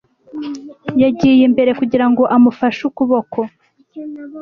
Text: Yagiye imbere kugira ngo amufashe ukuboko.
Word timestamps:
Yagiye 1.03 1.41
imbere 1.49 1.71
kugira 1.79 2.05
ngo 2.11 2.23
amufashe 2.35 2.81
ukuboko. 2.89 3.39